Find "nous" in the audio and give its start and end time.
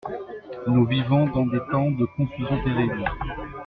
0.65-0.85